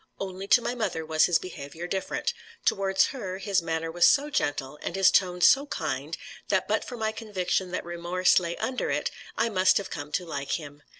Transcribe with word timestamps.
Only 0.19 0.47
to 0.47 0.63
my 0.63 0.73
mother 0.73 1.05
was 1.05 1.25
his 1.25 1.37
behaviour 1.37 1.85
different; 1.85 2.33
towards 2.65 3.05
her 3.13 3.37
his 3.37 3.61
manner 3.61 3.91
was 3.91 4.07
so 4.07 4.31
gentle, 4.31 4.79
and 4.81 4.95
his 4.95 5.11
tone 5.11 5.41
so 5.41 5.67
kind, 5.67 6.17
that 6.47 6.67
but 6.67 6.83
for 6.83 6.97
my 6.97 7.11
conviction 7.11 7.69
that 7.69 7.85
remorse 7.85 8.39
lay 8.39 8.57
under 8.57 8.89
it, 8.89 9.11
I 9.37 9.49
must 9.49 9.77
have 9.77 9.91
come 9.91 10.11
to 10.13 10.25
like 10.25 10.53
him. 10.53 10.81